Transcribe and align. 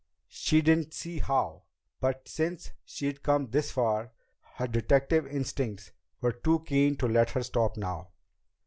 She 0.29 0.63
didn't 0.63 0.95
see 0.95 1.19
how, 1.19 1.61
but 1.99 2.27
since 2.27 2.71
she'd 2.83 3.21
come 3.21 3.51
this 3.51 3.69
far, 3.69 4.13
her 4.55 4.65
detective 4.65 5.27
instincts 5.27 5.91
were 6.21 6.31
too 6.33 6.61
keen 6.61 6.95
to 6.95 7.07
let 7.07 7.29
her 7.29 7.43
stop 7.43 7.77
now. 7.77 8.09